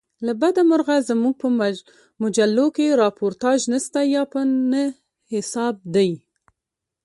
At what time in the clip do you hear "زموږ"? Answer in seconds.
1.09-1.33